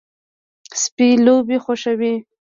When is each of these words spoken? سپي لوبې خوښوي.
سپي 0.81 1.07
لوبې 1.25 1.57
خوښوي. 1.63 2.13